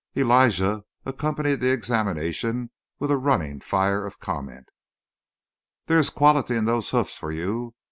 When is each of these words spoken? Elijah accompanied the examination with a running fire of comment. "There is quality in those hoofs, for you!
Elijah 0.17 0.83
accompanied 1.05 1.61
the 1.61 1.69
examination 1.69 2.71
with 2.97 3.11
a 3.11 3.17
running 3.17 3.59
fire 3.59 4.03
of 4.03 4.19
comment. 4.19 4.67
"There 5.85 5.99
is 5.99 6.09
quality 6.09 6.55
in 6.55 6.65
those 6.65 6.89
hoofs, 6.89 7.19
for 7.19 7.31
you! 7.31 7.75